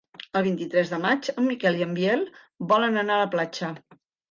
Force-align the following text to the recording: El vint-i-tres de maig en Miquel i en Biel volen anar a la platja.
El 0.39 0.43
vint-i-tres 0.45 0.93
de 0.93 0.97
maig 1.03 1.29
en 1.33 1.45
Miquel 1.51 1.77
i 1.81 1.85
en 1.87 1.93
Biel 1.99 2.25
volen 2.73 3.01
anar 3.05 3.21
a 3.21 3.25
la 3.27 3.31
platja. 3.39 3.73